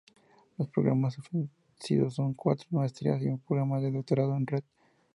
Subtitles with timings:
[0.57, 4.63] Los programas ofrecidos son cuatro maestrías y un programa de Doctorado en Red.